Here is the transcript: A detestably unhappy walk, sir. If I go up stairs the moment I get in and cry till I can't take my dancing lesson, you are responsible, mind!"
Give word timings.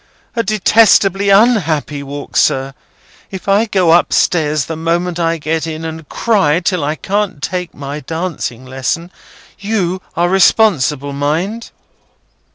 A 0.35 0.41
detestably 0.41 1.29
unhappy 1.29 2.01
walk, 2.01 2.35
sir. 2.35 2.73
If 3.29 3.47
I 3.47 3.65
go 3.67 3.91
up 3.91 4.11
stairs 4.11 4.65
the 4.65 4.75
moment 4.75 5.19
I 5.19 5.37
get 5.37 5.67
in 5.67 5.85
and 5.85 6.09
cry 6.09 6.59
till 6.59 6.83
I 6.83 6.95
can't 6.95 7.39
take 7.39 7.75
my 7.75 7.99
dancing 7.99 8.65
lesson, 8.65 9.11
you 9.59 10.01
are 10.17 10.27
responsible, 10.27 11.13
mind!" 11.13 11.69